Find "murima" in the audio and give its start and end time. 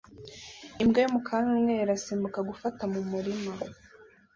3.09-3.51